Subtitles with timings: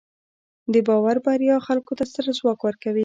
[0.73, 2.99] د باور بریا خلکو ته ستر ځواک ورکوي.